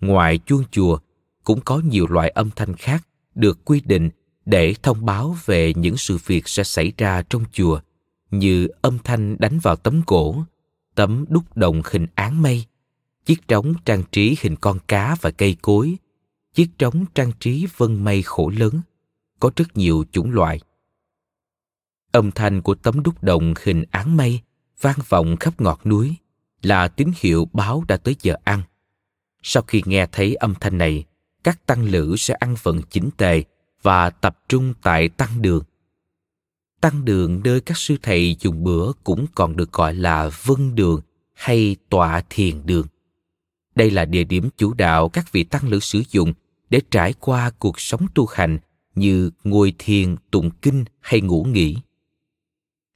Ngoài 0.01 0.39
chuông 0.47 0.65
chùa, 0.71 0.99
cũng 1.45 1.61
có 1.61 1.81
nhiều 1.85 2.07
loại 2.07 2.29
âm 2.29 2.51
thanh 2.57 2.75
khác 2.77 3.07
được 3.35 3.65
quy 3.65 3.81
định 3.81 4.11
để 4.45 4.75
thông 4.83 5.05
báo 5.05 5.37
về 5.45 5.75
những 5.77 5.97
sự 5.97 6.19
việc 6.27 6.49
sẽ 6.49 6.65
xảy 6.65 6.93
ra 6.99 7.23
trong 7.31 7.45
chùa, 7.53 7.81
như 8.31 8.69
âm 8.81 8.99
thanh 9.05 9.37
đánh 9.39 9.59
vào 9.59 9.77
tấm 9.77 10.03
gỗ, 10.07 10.45
tấm 10.95 11.25
đúc 11.29 11.57
đồng 11.57 11.83
hình 11.85 12.07
áng 12.15 12.43
mây, 12.43 12.65
chiếc 13.25 13.49
trống 13.49 13.75
trang 13.85 14.03
trí 14.13 14.37
hình 14.41 14.57
con 14.57 14.79
cá 14.89 15.17
và 15.21 15.31
cây 15.31 15.57
cối, 15.63 15.97
chiếc 16.55 16.69
trống 16.79 17.05
trang 17.15 17.33
trí 17.41 17.67
vân 17.77 18.05
mây 18.05 18.23
khổ 18.23 18.53
lớn, 18.57 18.81
có 19.43 19.51
rất 19.57 19.77
nhiều 19.77 20.05
chủng 20.13 20.33
loại. 20.33 20.61
Âm 22.13 22.31
thanh 22.31 22.63
của 22.63 22.75
tấm 22.75 23.03
đúc 23.03 23.23
đồng 23.23 23.55
hình 23.63 23.85
áng 23.91 24.17
mây 24.17 24.41
vang 24.81 24.99
vọng 25.09 25.37
khắp 25.37 25.61
ngọt 25.61 25.81
núi 25.85 26.17
là 26.63 26.89
tín 26.89 27.11
hiệu 27.17 27.49
báo 27.53 27.85
đã 27.89 27.97
tới 27.97 28.17
giờ 28.23 28.35
ăn. 28.45 28.63
Sau 29.43 29.63
khi 29.63 29.83
nghe 29.85 30.07
thấy 30.13 30.35
âm 30.35 30.55
thanh 30.61 30.79
này, 30.79 31.05
các 31.45 31.67
tăng 31.67 31.85
lữ 31.85 32.17
sẽ 32.19 32.35
ăn 32.35 32.57
phần 32.57 32.83
chỉnh 32.91 33.11
tề 33.17 33.45
và 33.83 34.11
tập 34.11 34.39
trung 34.49 34.75
tại 34.83 35.09
tăng 35.09 35.43
đường. 35.43 35.65
Tăng 36.81 37.05
đường 37.05 37.41
nơi 37.45 37.61
các 37.61 37.77
sư 37.77 37.97
thầy 38.03 38.37
dùng 38.41 38.65
bữa 38.65 38.93
cũng 39.05 39.27
còn 39.35 39.57
được 39.57 39.73
gọi 39.73 39.95
là 39.95 40.31
vân 40.45 40.75
đường 40.75 41.01
hay 41.35 41.77
tọa 41.89 42.23
thiền 42.31 42.67
đường. 42.67 42.87
Đây 43.75 43.91
là 43.91 44.05
địa 44.05 44.25
điểm 44.25 44.49
chủ 44.57 44.75
đạo 44.75 45.09
các 45.09 45.33
vị 45.33 45.45
tăng 45.45 45.69
lữ 45.69 45.81
sử 45.81 46.03
dụng 46.11 46.33
để 46.71 46.81
trải 46.91 47.15
qua 47.21 47.51
cuộc 47.59 47.81
sống 47.81 48.07
tu 48.15 48.27
hành 48.27 48.59
như 48.95 49.31
ngồi 49.45 49.75
thiền, 49.79 50.17
tụng 50.31 50.51
kinh 50.63 50.85
hay 51.01 51.21
ngủ 51.21 51.45
nghỉ. 51.45 51.77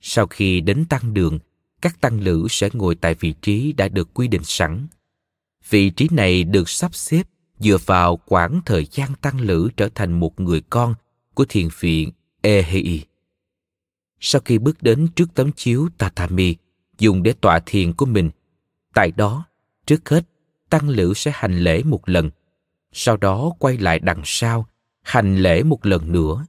Sau 0.01 0.27
khi 0.27 0.61
đến 0.61 0.85
tăng 0.89 1.15
đường, 1.15 1.39
các 1.83 2.01
tăng 2.01 2.21
lữ 2.21 2.47
sẽ 2.51 2.69
ngồi 2.73 2.95
tại 2.95 3.15
vị 3.15 3.35
trí 3.43 3.73
đã 3.73 3.89
được 3.89 4.15
quy 4.15 4.29
định 4.29 4.45
sẵn. 4.45 4.87
Vị 5.71 5.91
trí 5.91 6.09
này 6.11 6.45
được 6.45 6.69
sắp 6.69 6.95
xếp 6.95 7.23
dựa 7.59 7.79
vào 7.87 8.17
quãng 8.17 8.61
thời 8.67 8.87
gian 8.91 9.15
tăng 9.15 9.41
lữ 9.41 9.69
trở 9.77 9.89
thành 9.95 10.21
một 10.21 10.41
người 10.41 10.61
con 10.71 10.95
của 11.35 11.45
thiền 11.49 11.69
viện 11.81 12.11
Ehei. 12.43 13.05
Sau 14.21 14.41
khi 14.45 14.59
bước 14.59 14.83
đến 14.83 15.09
trước 15.17 15.35
tấm 15.35 15.53
chiếu 15.53 15.89
tatami 15.99 16.57
dùng 16.99 17.23
để 17.23 17.33
tọa 17.41 17.61
thiền 17.67 17.93
của 17.93 18.07
mình, 18.07 18.31
tại 18.95 19.11
đó, 19.11 19.47
trước 19.87 20.09
hết, 20.09 20.25
tăng 20.71 20.89
lữ 20.89 21.15
sẽ 21.15 21.31
hành 21.35 21.59
lễ 21.59 21.83
một 21.83 22.09
lần, 22.09 22.31
sau 22.93 23.17
đó 23.17 23.53
quay 23.59 23.79
lại 23.79 23.99
đằng 23.99 24.23
sau, 24.25 24.67
hành 25.07 25.37
lễ 25.37 25.63
một 25.63 25.87
lần 25.87 26.13
nữa. 26.13 26.47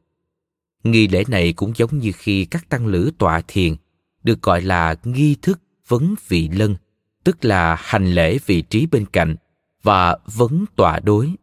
Nghi 0.83 1.07
lễ 1.07 1.23
này 1.27 1.53
cũng 1.53 1.73
giống 1.75 1.99
như 1.99 2.11
khi 2.15 2.45
các 2.45 2.69
tăng 2.69 2.87
lữ 2.87 3.11
tọa 3.17 3.41
thiền, 3.47 3.75
được 4.23 4.41
gọi 4.41 4.61
là 4.61 4.95
nghi 5.03 5.35
thức 5.41 5.59
vấn 5.87 6.15
vị 6.27 6.49
lân, 6.49 6.75
tức 7.23 7.45
là 7.45 7.75
hành 7.79 8.11
lễ 8.13 8.37
vị 8.45 8.61
trí 8.61 8.85
bên 8.85 9.05
cạnh, 9.05 9.35
và 9.83 10.17
vấn 10.35 10.65
tọa 10.75 10.99
đối, 10.99 11.33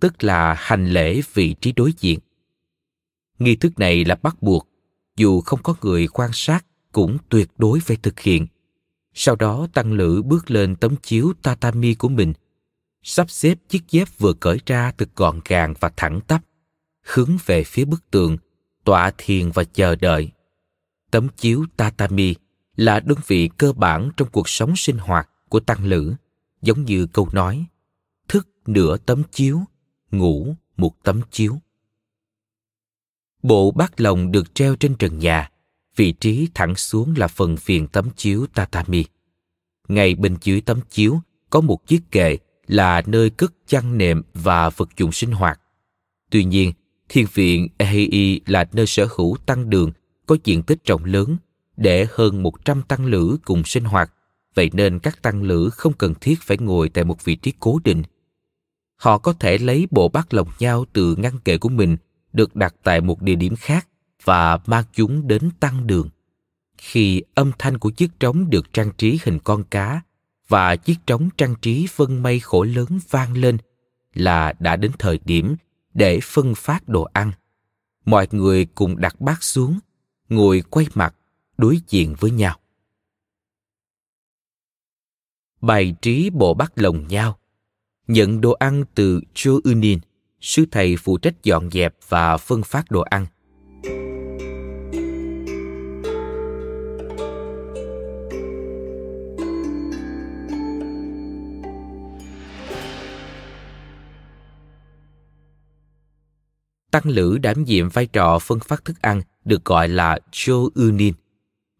tức 0.00 0.24
là 0.24 0.54
hành 0.58 0.90
lễ 0.90 1.20
vị 1.34 1.54
trí 1.60 1.72
đối 1.72 1.92
diện. 1.98 2.18
Nghi 3.38 3.56
thức 3.56 3.78
này 3.78 4.04
là 4.04 4.14
bắt 4.22 4.42
buộc, 4.42 4.68
dù 5.16 5.40
không 5.40 5.62
có 5.62 5.74
người 5.82 6.06
quan 6.06 6.30
sát 6.32 6.66
cũng 6.92 7.18
tuyệt 7.28 7.48
đối 7.58 7.80
phải 7.80 7.96
thực 7.96 8.20
hiện. 8.20 8.46
Sau 9.14 9.36
đó 9.36 9.66
tăng 9.74 9.92
lữ 9.92 10.22
bước 10.22 10.50
lên 10.50 10.76
tấm 10.76 10.96
chiếu 11.02 11.32
tatami 11.42 11.94
của 11.94 12.08
mình, 12.08 12.32
sắp 13.02 13.30
xếp 13.30 13.58
chiếc 13.68 13.82
dép 13.90 14.08
vừa 14.18 14.32
cởi 14.32 14.58
ra 14.66 14.92
thật 14.98 15.08
gọn 15.16 15.40
gàng 15.44 15.74
và 15.80 15.90
thẳng 15.96 16.20
tắp, 16.26 16.42
hướng 17.04 17.36
về 17.46 17.64
phía 17.64 17.84
bức 17.84 18.10
tường, 18.10 18.36
tọa 18.84 19.12
thiền 19.18 19.50
và 19.50 19.64
chờ 19.64 19.96
đợi. 19.96 20.30
Tấm 21.10 21.28
chiếu 21.36 21.66
tatami 21.76 22.34
là 22.76 23.00
đơn 23.00 23.18
vị 23.26 23.50
cơ 23.58 23.72
bản 23.72 24.10
trong 24.16 24.28
cuộc 24.30 24.48
sống 24.48 24.76
sinh 24.76 24.98
hoạt 24.98 25.30
của 25.48 25.60
tăng 25.60 25.84
lữ, 25.84 26.14
giống 26.62 26.84
như 26.84 27.06
câu 27.06 27.28
nói 27.32 27.66
thức 28.28 28.48
nửa 28.66 28.96
tấm 28.96 29.22
chiếu, 29.32 29.60
ngủ 30.10 30.56
một 30.76 31.02
tấm 31.02 31.20
chiếu. 31.30 31.58
Bộ 33.42 33.70
bát 33.70 34.00
lồng 34.00 34.32
được 34.32 34.54
treo 34.54 34.76
trên 34.76 34.96
trần 34.96 35.18
nhà, 35.18 35.50
vị 35.96 36.12
trí 36.12 36.48
thẳng 36.54 36.76
xuống 36.76 37.14
là 37.16 37.28
phần 37.28 37.56
phiền 37.56 37.88
tấm 37.88 38.08
chiếu 38.16 38.46
tatami. 38.54 39.04
Ngay 39.88 40.14
bên 40.14 40.36
dưới 40.42 40.60
tấm 40.60 40.80
chiếu 40.90 41.20
có 41.50 41.60
một 41.60 41.86
chiếc 41.86 42.00
kệ 42.10 42.38
là 42.66 43.02
nơi 43.06 43.30
cất 43.30 43.52
chăn 43.66 43.98
nệm 43.98 44.22
và 44.34 44.70
vật 44.70 44.88
dụng 44.96 45.12
sinh 45.12 45.32
hoạt. 45.32 45.60
Tuy 46.30 46.44
nhiên, 46.44 46.72
thiên 47.14 47.26
viện 47.34 47.68
Ehei 47.78 48.40
là 48.46 48.64
nơi 48.72 48.86
sở 48.86 49.08
hữu 49.16 49.36
tăng 49.46 49.70
đường, 49.70 49.92
có 50.26 50.36
diện 50.44 50.62
tích 50.62 50.84
rộng 50.84 51.04
lớn, 51.04 51.36
để 51.76 52.06
hơn 52.12 52.42
100 52.42 52.82
tăng 52.82 53.06
lữ 53.06 53.36
cùng 53.44 53.64
sinh 53.64 53.84
hoạt. 53.84 54.12
Vậy 54.54 54.70
nên 54.72 54.98
các 54.98 55.22
tăng 55.22 55.42
lữ 55.42 55.70
không 55.70 55.92
cần 55.92 56.14
thiết 56.20 56.42
phải 56.42 56.56
ngồi 56.58 56.88
tại 56.88 57.04
một 57.04 57.24
vị 57.24 57.36
trí 57.36 57.52
cố 57.60 57.78
định. 57.84 58.02
Họ 58.96 59.18
có 59.18 59.32
thể 59.32 59.58
lấy 59.58 59.86
bộ 59.90 60.08
bát 60.08 60.34
lồng 60.34 60.48
nhau 60.58 60.84
từ 60.92 61.16
ngăn 61.16 61.38
kệ 61.38 61.58
của 61.58 61.68
mình, 61.68 61.96
được 62.32 62.56
đặt 62.56 62.74
tại 62.82 63.00
một 63.00 63.22
địa 63.22 63.34
điểm 63.34 63.56
khác 63.56 63.88
và 64.24 64.58
mang 64.66 64.84
chúng 64.92 65.28
đến 65.28 65.50
tăng 65.60 65.86
đường. 65.86 66.08
Khi 66.78 67.22
âm 67.34 67.52
thanh 67.58 67.78
của 67.78 67.90
chiếc 67.90 68.10
trống 68.20 68.50
được 68.50 68.72
trang 68.72 68.90
trí 68.98 69.18
hình 69.24 69.38
con 69.44 69.64
cá 69.64 70.00
và 70.48 70.76
chiếc 70.76 70.96
trống 71.06 71.28
trang 71.36 71.54
trí 71.62 71.86
vân 71.96 72.22
mây 72.22 72.40
khổ 72.40 72.62
lớn 72.62 72.98
vang 73.10 73.36
lên 73.36 73.58
là 74.14 74.52
đã 74.58 74.76
đến 74.76 74.90
thời 74.98 75.20
điểm 75.24 75.56
để 75.94 76.20
phân 76.22 76.54
phát 76.54 76.88
đồ 76.88 77.02
ăn. 77.02 77.32
Mọi 78.04 78.26
người 78.30 78.64
cùng 78.64 79.00
đặt 79.00 79.20
bát 79.20 79.42
xuống 79.42 79.78
ngồi 80.28 80.62
quay 80.70 80.86
mặt 80.94 81.14
đối 81.58 81.80
diện 81.88 82.14
với 82.18 82.30
nhau. 82.30 82.58
Bày 85.60 85.94
trí 86.02 86.30
bộ 86.30 86.54
bát 86.54 86.72
lồng 86.74 87.08
nhau. 87.08 87.38
Nhận 88.06 88.40
đồ 88.40 88.52
ăn 88.52 88.84
từ 88.94 89.20
Joe 89.34 89.60
Unin, 89.64 89.98
sư 90.40 90.64
thầy 90.70 90.96
phụ 90.96 91.18
trách 91.18 91.42
dọn 91.42 91.70
dẹp 91.70 91.94
và 92.08 92.36
phân 92.36 92.62
phát 92.62 92.90
đồ 92.90 93.00
ăn. 93.00 93.26
Tăng 106.94 107.08
lữ 107.08 107.38
đảm 107.38 107.64
nhiệm 107.64 107.88
vai 107.88 108.06
trò 108.06 108.38
phân 108.38 108.60
phát 108.60 108.84
thức 108.84 109.02
ăn 109.02 109.22
được 109.44 109.64
gọi 109.64 109.88
là 109.88 110.18
Cho 110.32 110.54
Unin. 110.74 111.14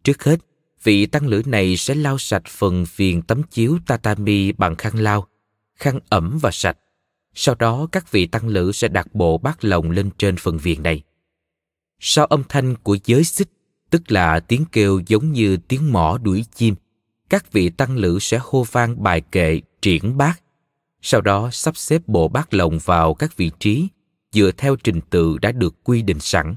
Trước 0.03 0.23
hết, 0.23 0.39
vị 0.83 1.05
tăng 1.05 1.27
lữ 1.27 1.41
này 1.45 1.77
sẽ 1.77 1.95
lau 1.95 2.17
sạch 2.17 2.43
phần 2.47 2.85
viền 2.95 3.21
tấm 3.21 3.43
chiếu 3.43 3.77
tatami 3.87 4.51
bằng 4.51 4.75
khăn 4.75 4.99
lau, 4.99 5.27
khăn 5.75 5.99
ẩm 6.09 6.37
và 6.41 6.51
sạch. 6.51 6.77
Sau 7.33 7.55
đó 7.55 7.87
các 7.91 8.11
vị 8.11 8.25
tăng 8.25 8.47
lữ 8.47 8.71
sẽ 8.71 8.87
đặt 8.87 9.15
bộ 9.15 9.37
bát 9.37 9.65
lồng 9.65 9.91
lên 9.91 10.09
trên 10.17 10.37
phần 10.37 10.57
viền 10.57 10.83
này. 10.83 11.03
Sau 11.99 12.25
âm 12.25 12.43
thanh 12.49 12.75
của 12.75 12.97
giới 13.05 13.23
xích, 13.23 13.49
tức 13.89 14.11
là 14.11 14.39
tiếng 14.39 14.65
kêu 14.71 15.01
giống 15.07 15.31
như 15.31 15.57
tiếng 15.57 15.91
mỏ 15.91 16.17
đuổi 16.23 16.45
chim, 16.55 16.75
các 17.29 17.51
vị 17.51 17.69
tăng 17.69 17.97
lữ 17.97 18.19
sẽ 18.19 18.39
hô 18.43 18.63
vang 18.63 19.03
bài 19.03 19.21
kệ 19.21 19.61
triển 19.81 20.17
bát. 20.17 20.41
Sau 21.01 21.21
đó 21.21 21.49
sắp 21.51 21.77
xếp 21.77 22.01
bộ 22.07 22.27
bát 22.27 22.53
lồng 22.53 22.79
vào 22.79 23.13
các 23.13 23.37
vị 23.37 23.51
trí 23.59 23.87
dựa 24.35 24.51
theo 24.57 24.75
trình 24.75 24.99
tự 25.09 25.37
đã 25.41 25.51
được 25.51 25.75
quy 25.83 26.01
định 26.01 26.19
sẵn. 26.19 26.55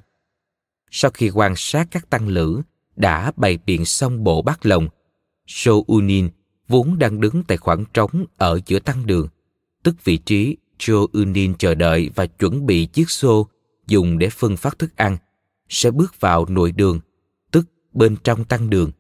Sau 0.91 1.11
khi 1.11 1.31
quan 1.31 1.55
sát 1.57 1.89
các 1.91 2.11
tăng 2.11 2.29
lữ 2.29 2.63
đã 2.97 3.33
bày 3.37 3.59
biện 3.67 3.85
xong 3.85 4.25
bộ 4.25 4.43
bát 4.43 4.67
lồng, 4.67 4.89
Sô 5.47 5.85
Unin 5.87 6.29
vốn 6.69 6.99
đang 6.99 7.21
đứng 7.21 7.43
tại 7.49 7.57
khoảng 7.57 7.85
trống 7.95 8.25
ở 8.37 8.61
giữa 8.67 8.79
tăng 8.79 9.07
đường, 9.07 9.29
tức 9.83 10.05
vị 10.05 10.17
trí 10.17 10.57
Jo 10.79 11.07
Unin 11.13 11.55
chờ 11.59 11.75
đợi 11.75 12.11
và 12.15 12.27
chuẩn 12.27 12.67
bị 12.67 12.87
chiếc 12.87 13.11
xô 13.11 13.49
dùng 13.87 14.19
để 14.19 14.29
phân 14.31 14.57
phát 14.57 14.79
thức 14.79 14.97
ăn, 14.97 15.17
sẽ 15.69 15.91
bước 15.91 16.21
vào 16.21 16.47
nội 16.49 16.73
đường, 16.73 17.01
tức 17.51 17.67
bên 17.93 18.17
trong 18.25 18.45
tăng 18.45 18.71
đường, 18.71 18.91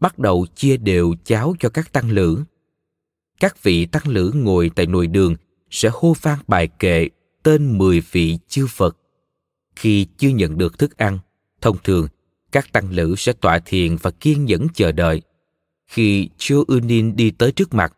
bắt 0.00 0.18
đầu 0.18 0.46
chia 0.54 0.76
đều 0.76 1.14
cháo 1.24 1.54
cho 1.60 1.68
các 1.68 1.92
tăng 1.92 2.10
lữ. 2.10 2.44
Các 3.40 3.62
vị 3.62 3.86
tăng 3.86 4.08
lữ 4.08 4.32
ngồi 4.34 4.70
tại 4.74 4.86
nội 4.86 5.06
đường 5.06 5.36
sẽ 5.70 5.90
hô 5.92 6.12
vang 6.22 6.38
bài 6.46 6.68
kệ 6.78 7.08
tên 7.44 7.78
10 7.78 8.00
vị 8.00 8.38
chư 8.48 8.66
Phật. 8.66 8.96
Khi 9.76 10.06
chưa 10.18 10.28
nhận 10.28 10.58
được 10.58 10.78
thức 10.78 10.96
ăn, 10.96 11.18
thông 11.60 11.76
thường 11.84 12.08
các 12.52 12.72
tăng 12.72 12.90
lữ 12.90 13.14
sẽ 13.18 13.32
tọa 13.32 13.58
thiền 13.58 13.96
và 13.96 14.10
kiên 14.10 14.44
nhẫn 14.44 14.66
chờ 14.74 14.92
đợi. 14.92 15.22
Khi 15.86 16.28
Chô 16.38 16.64
Unin 16.68 17.16
đi 17.16 17.30
tới 17.30 17.52
trước 17.52 17.74
mặt, 17.74 17.92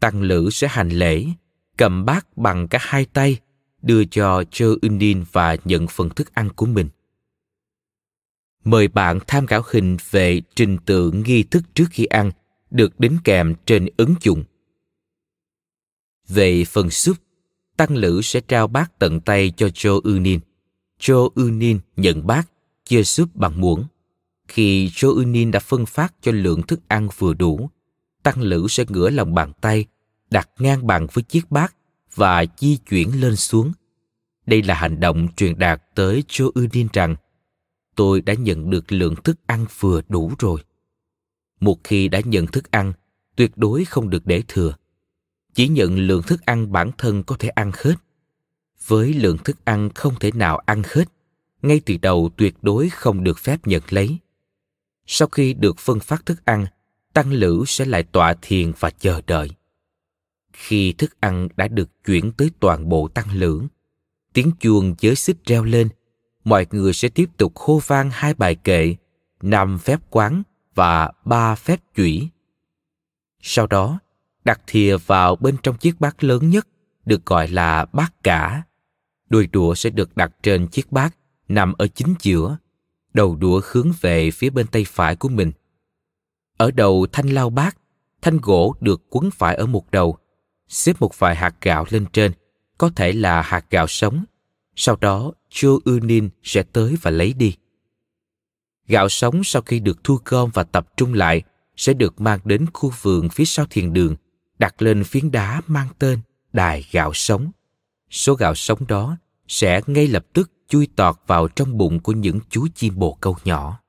tăng 0.00 0.22
lữ 0.22 0.50
sẽ 0.50 0.68
hành 0.68 0.88
lễ, 0.88 1.26
cầm 1.76 2.04
bát 2.04 2.36
bằng 2.36 2.68
cả 2.68 2.78
hai 2.82 3.04
tay, 3.04 3.36
đưa 3.82 4.04
cho 4.04 4.44
Chô 4.50 4.74
Unin 4.82 5.24
và 5.32 5.56
nhận 5.64 5.86
phần 5.86 6.10
thức 6.10 6.34
ăn 6.34 6.48
của 6.56 6.66
mình. 6.66 6.88
Mời 8.64 8.88
bạn 8.88 9.18
tham 9.26 9.46
khảo 9.46 9.62
hình 9.70 9.96
về 10.10 10.40
trình 10.56 10.78
tự 10.86 11.10
nghi 11.10 11.42
thức 11.42 11.62
trước 11.74 11.86
khi 11.90 12.04
ăn 12.04 12.30
được 12.70 13.00
đính 13.00 13.18
kèm 13.24 13.54
trên 13.66 13.88
ứng 13.96 14.14
dụng. 14.20 14.44
Về 16.28 16.64
phần 16.64 16.90
súp, 16.90 17.16
tăng 17.78 17.96
lữ 17.96 18.22
sẽ 18.22 18.40
trao 18.40 18.68
bát 18.68 18.98
tận 18.98 19.20
tay 19.20 19.52
cho 19.56 19.66
Joe 19.66 20.00
Unin. 20.00 20.40
Joe 21.00 21.28
Unin 21.34 21.78
nhận 21.96 22.26
bát, 22.26 22.48
chia 22.84 23.04
súp 23.04 23.36
bằng 23.36 23.60
muỗng. 23.60 23.84
Khi 24.48 24.88
Joe 24.88 25.14
Unin 25.14 25.50
đã 25.50 25.60
phân 25.60 25.86
phát 25.86 26.14
cho 26.22 26.32
lượng 26.32 26.62
thức 26.62 26.80
ăn 26.88 27.08
vừa 27.18 27.34
đủ, 27.34 27.70
tăng 28.22 28.42
lữ 28.42 28.66
sẽ 28.68 28.84
ngửa 28.88 29.10
lòng 29.10 29.34
bàn 29.34 29.52
tay, 29.60 29.84
đặt 30.30 30.48
ngang 30.58 30.86
bằng 30.86 31.06
với 31.12 31.22
chiếc 31.22 31.50
bát 31.50 31.74
và 32.14 32.44
di 32.58 32.76
chuyển 32.76 33.20
lên 33.20 33.36
xuống. 33.36 33.72
Đây 34.46 34.62
là 34.62 34.74
hành 34.74 35.00
động 35.00 35.28
truyền 35.36 35.58
đạt 35.58 35.82
tới 35.94 36.24
Joe 36.28 36.50
Unin 36.54 36.88
rằng 36.92 37.16
tôi 37.96 38.20
đã 38.20 38.34
nhận 38.34 38.70
được 38.70 38.92
lượng 38.92 39.14
thức 39.16 39.36
ăn 39.46 39.66
vừa 39.78 40.00
đủ 40.08 40.32
rồi. 40.38 40.60
Một 41.60 41.84
khi 41.84 42.08
đã 42.08 42.20
nhận 42.24 42.46
thức 42.46 42.70
ăn, 42.70 42.92
tuyệt 43.36 43.50
đối 43.56 43.84
không 43.84 44.10
được 44.10 44.26
để 44.26 44.42
thừa 44.48 44.74
chỉ 45.54 45.68
nhận 45.68 45.98
lượng 45.98 46.22
thức 46.22 46.40
ăn 46.46 46.72
bản 46.72 46.90
thân 46.98 47.22
có 47.22 47.36
thể 47.38 47.48
ăn 47.48 47.70
hết. 47.74 47.94
Với 48.86 49.14
lượng 49.14 49.38
thức 49.38 49.64
ăn 49.64 49.90
không 49.94 50.14
thể 50.20 50.32
nào 50.32 50.58
ăn 50.66 50.82
hết, 50.86 51.04
ngay 51.62 51.80
từ 51.86 51.96
đầu 52.02 52.30
tuyệt 52.36 52.54
đối 52.62 52.88
không 52.88 53.24
được 53.24 53.38
phép 53.38 53.66
nhận 53.66 53.82
lấy. 53.88 54.18
Sau 55.06 55.28
khi 55.28 55.54
được 55.54 55.78
phân 55.78 56.00
phát 56.00 56.26
thức 56.26 56.44
ăn, 56.44 56.66
tăng 57.12 57.32
lữ 57.32 57.64
sẽ 57.66 57.84
lại 57.84 58.02
tọa 58.02 58.34
thiền 58.42 58.72
và 58.78 58.90
chờ 58.90 59.20
đợi. 59.26 59.50
Khi 60.52 60.92
thức 60.92 61.20
ăn 61.20 61.48
đã 61.56 61.68
được 61.68 62.04
chuyển 62.04 62.32
tới 62.32 62.50
toàn 62.60 62.88
bộ 62.88 63.08
tăng 63.08 63.32
lữ, 63.32 63.62
tiếng 64.32 64.50
chuông 64.60 64.94
giới 64.98 65.14
xích 65.14 65.36
reo 65.46 65.64
lên, 65.64 65.88
mọi 66.44 66.66
người 66.70 66.92
sẽ 66.92 67.08
tiếp 67.08 67.30
tục 67.36 67.52
hô 67.56 67.78
vang 67.86 68.10
hai 68.12 68.34
bài 68.34 68.54
kệ, 68.54 68.96
năm 69.42 69.78
phép 69.78 70.00
quán 70.10 70.42
và 70.74 71.12
ba 71.24 71.54
phép 71.54 71.80
chủy. 71.94 72.28
Sau 73.42 73.66
đó 73.66 73.98
đặt 74.48 74.60
thìa 74.66 74.96
vào 74.96 75.36
bên 75.36 75.56
trong 75.62 75.76
chiếc 75.76 76.00
bát 76.00 76.24
lớn 76.24 76.50
nhất 76.50 76.68
được 77.04 77.26
gọi 77.26 77.48
là 77.48 77.84
bát 77.84 78.22
cả. 78.22 78.62
Đuôi 79.28 79.46
đũa 79.46 79.74
sẽ 79.74 79.90
được 79.90 80.16
đặt 80.16 80.30
trên 80.42 80.66
chiếc 80.66 80.92
bát 80.92 81.16
nằm 81.48 81.72
ở 81.78 81.86
chính 81.86 82.14
giữa, 82.20 82.56
đầu 83.14 83.36
đũa 83.36 83.60
hướng 83.64 83.92
về 84.00 84.30
phía 84.30 84.50
bên 84.50 84.66
tay 84.66 84.84
phải 84.88 85.16
của 85.16 85.28
mình. 85.28 85.52
Ở 86.56 86.70
đầu 86.70 87.06
thanh 87.12 87.28
lao 87.28 87.50
bát, 87.50 87.76
thanh 88.22 88.38
gỗ 88.42 88.74
được 88.80 89.02
quấn 89.10 89.30
phải 89.30 89.56
ở 89.56 89.66
một 89.66 89.90
đầu, 89.90 90.18
xếp 90.68 90.96
một 91.00 91.18
vài 91.18 91.36
hạt 91.36 91.54
gạo 91.60 91.86
lên 91.90 92.06
trên, 92.12 92.32
có 92.78 92.90
thể 92.96 93.12
là 93.12 93.42
hạt 93.42 93.66
gạo 93.70 93.86
sống. 93.86 94.24
Sau 94.76 94.96
đó, 94.96 95.32
Joe 95.50 95.78
Unin 95.84 96.28
sẽ 96.42 96.62
tới 96.62 96.96
và 97.02 97.10
lấy 97.10 97.32
đi. 97.32 97.54
Gạo 98.86 99.08
sống 99.08 99.44
sau 99.44 99.62
khi 99.62 99.80
được 99.80 100.04
thu 100.04 100.18
gom 100.24 100.50
và 100.54 100.64
tập 100.64 100.96
trung 100.96 101.14
lại 101.14 101.42
sẽ 101.76 101.92
được 101.92 102.20
mang 102.20 102.40
đến 102.44 102.66
khu 102.74 102.92
vườn 103.02 103.28
phía 103.28 103.44
sau 103.44 103.66
thiền 103.70 103.92
đường 103.92 104.16
đặt 104.58 104.82
lên 104.82 105.04
phiến 105.04 105.30
đá 105.30 105.62
mang 105.66 105.88
tên 105.98 106.20
đài 106.52 106.86
gạo 106.92 107.14
sống. 107.14 107.50
Số 108.10 108.34
gạo 108.34 108.54
sống 108.54 108.86
đó 108.86 109.16
sẽ 109.48 109.80
ngay 109.86 110.06
lập 110.06 110.26
tức 110.32 110.50
chui 110.68 110.88
tọt 110.96 111.16
vào 111.26 111.48
trong 111.48 111.78
bụng 111.78 112.00
của 112.00 112.12
những 112.12 112.40
chú 112.50 112.66
chim 112.74 112.98
bồ 112.98 113.18
câu 113.20 113.36
nhỏ. 113.44 113.80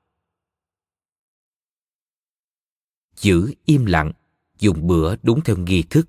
Giữ 3.16 3.54
im 3.64 3.86
lặng, 3.86 4.12
dùng 4.58 4.86
bữa 4.86 5.14
đúng 5.22 5.40
theo 5.44 5.56
nghi 5.56 5.82
thức 5.82 6.08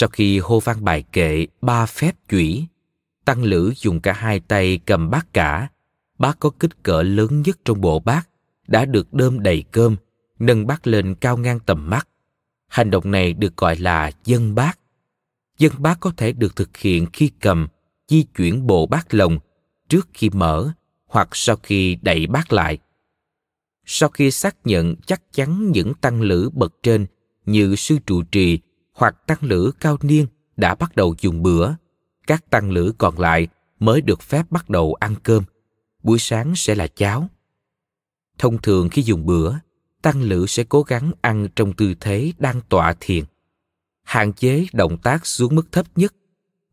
Sau 0.00 0.08
khi 0.08 0.38
hô 0.38 0.60
vang 0.60 0.84
bài 0.84 1.04
kệ 1.12 1.46
ba 1.60 1.86
phép 1.86 2.12
chủy, 2.28 2.66
tăng 3.24 3.42
lữ 3.42 3.72
dùng 3.76 4.00
cả 4.00 4.12
hai 4.12 4.40
tay 4.40 4.80
cầm 4.86 5.10
bát 5.10 5.32
cả. 5.32 5.68
Bát 6.18 6.36
có 6.40 6.50
kích 6.50 6.82
cỡ 6.82 7.02
lớn 7.02 7.42
nhất 7.42 7.58
trong 7.64 7.80
bộ 7.80 7.98
bát, 7.98 8.28
đã 8.66 8.84
được 8.84 9.14
đơm 9.14 9.42
đầy 9.42 9.64
cơm, 9.72 9.96
nâng 10.38 10.66
bát 10.66 10.86
lên 10.86 11.14
cao 11.14 11.36
ngang 11.36 11.60
tầm 11.66 11.90
mắt. 11.90 12.08
Hành 12.68 12.90
động 12.90 13.10
này 13.10 13.32
được 13.32 13.56
gọi 13.56 13.76
là 13.76 14.10
dân 14.24 14.54
bát. 14.54 14.78
Dân 15.58 15.72
bát 15.78 15.98
có 16.00 16.12
thể 16.16 16.32
được 16.32 16.56
thực 16.56 16.76
hiện 16.76 17.06
khi 17.12 17.30
cầm, 17.40 17.68
di 18.08 18.22
chuyển 18.22 18.66
bộ 18.66 18.86
bát 18.86 19.14
lồng 19.14 19.38
trước 19.88 20.08
khi 20.14 20.30
mở 20.30 20.72
hoặc 21.06 21.28
sau 21.32 21.56
khi 21.56 21.98
đẩy 22.02 22.26
bát 22.26 22.52
lại. 22.52 22.78
Sau 23.84 24.08
khi 24.08 24.30
xác 24.30 24.56
nhận 24.64 24.96
chắc 25.06 25.22
chắn 25.32 25.70
những 25.70 25.94
tăng 25.94 26.22
lữ 26.22 26.50
bậc 26.54 26.74
trên 26.82 27.06
như 27.46 27.76
sư 27.76 27.98
trụ 28.06 28.22
trì 28.22 28.58
hoặc 28.98 29.26
tăng 29.26 29.38
lữ 29.40 29.72
cao 29.80 29.96
niên 30.02 30.26
đã 30.56 30.74
bắt 30.74 30.96
đầu 30.96 31.14
dùng 31.20 31.42
bữa, 31.42 31.72
các 32.26 32.50
tăng 32.50 32.70
lữ 32.70 32.92
còn 32.98 33.18
lại 33.18 33.48
mới 33.78 34.00
được 34.00 34.22
phép 34.22 34.50
bắt 34.50 34.70
đầu 34.70 34.94
ăn 34.94 35.14
cơm. 35.22 35.44
Buổi 36.02 36.18
sáng 36.18 36.52
sẽ 36.56 36.74
là 36.74 36.86
cháo. 36.86 37.28
Thông 38.38 38.62
thường 38.62 38.88
khi 38.88 39.02
dùng 39.02 39.26
bữa, 39.26 39.54
tăng 40.02 40.22
lữ 40.22 40.46
sẽ 40.46 40.64
cố 40.64 40.82
gắng 40.82 41.12
ăn 41.20 41.48
trong 41.56 41.72
tư 41.72 41.94
thế 42.00 42.32
đang 42.38 42.60
tọa 42.68 42.94
thiền. 43.00 43.24
Hạn 44.02 44.32
chế 44.32 44.66
động 44.72 44.98
tác 44.98 45.26
xuống 45.26 45.54
mức 45.54 45.72
thấp 45.72 45.86
nhất, 45.96 46.14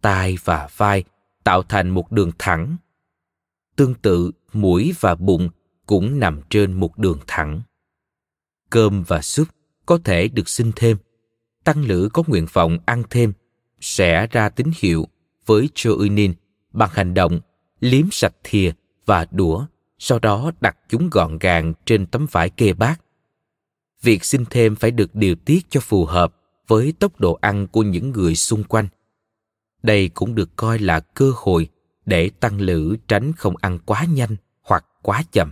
tai 0.02 0.38
và 0.44 0.70
vai 0.78 1.04
tạo 1.44 1.64
thành 1.64 1.90
một 1.90 2.12
đường 2.12 2.32
thẳng. 2.40 2.78
Tương 3.76 3.94
tự, 3.94 4.32
mũi 4.54 4.94
và 5.00 5.16
bụng 5.16 5.50
cũng 5.86 6.20
nằm 6.20 6.42
trên 6.50 6.74
một 6.74 6.98
đường 6.98 7.20
thẳng. 7.28 7.62
Cơm 8.70 9.04
và 9.04 9.22
súp 9.22 9.48
có 9.86 10.00
thể 10.04 10.28
được 10.28 10.50
xin 10.50 10.72
thêm 10.76 10.98
tăng 11.66 11.86
lữ 11.86 12.10
có 12.14 12.24
nguyện 12.28 12.46
vọng 12.54 12.78
ăn 12.86 13.04
thêm 13.10 13.34
sẽ 13.82 14.28
ra 14.28 14.50
tín 14.50 14.72
hiệu 14.80 15.08
với 15.46 15.70
choinin 15.76 16.34
bằng 16.72 16.90
hành 16.94 17.14
động 17.14 17.40
liếm 17.80 18.06
sạch 18.12 18.34
thìa 18.44 18.72
và 19.06 19.28
đũa, 19.32 19.66
sau 20.00 20.20
đó 20.20 20.52
đặt 20.62 20.78
chúng 20.90 21.10
gọn 21.10 21.38
gàng 21.38 21.74
trên 21.86 22.06
tấm 22.06 22.28
vải 22.32 22.50
kê 22.50 22.74
bát. 22.74 23.02
Việc 24.02 24.26
xin 24.26 24.46
thêm 24.50 24.76
phải 24.76 24.92
được 24.92 25.16
điều 25.16 25.36
tiết 25.36 25.66
cho 25.70 25.80
phù 25.80 26.06
hợp 26.06 26.36
với 26.68 26.94
tốc 27.00 27.20
độ 27.20 27.38
ăn 27.42 27.68
của 27.68 27.84
những 27.84 28.12
người 28.12 28.36
xung 28.36 28.64
quanh. 28.64 28.88
Đây 29.84 30.10
cũng 30.10 30.36
được 30.36 30.56
coi 30.56 30.80
là 30.80 31.00
cơ 31.00 31.32
hội 31.36 31.70
để 32.06 32.30
tăng 32.40 32.62
lữ 32.62 32.98
tránh 33.08 33.34
không 33.34 33.56
ăn 33.62 33.80
quá 33.86 34.06
nhanh 34.14 34.36
hoặc 34.62 34.86
quá 35.02 35.24
chậm. 35.32 35.52